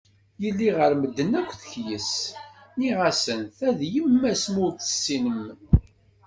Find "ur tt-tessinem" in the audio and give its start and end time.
4.65-5.47